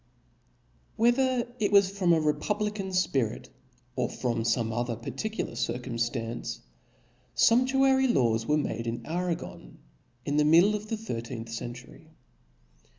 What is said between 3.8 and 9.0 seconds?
or frOrri fomc btUer particular cir cumftance^ fumptuary Iaw5 were made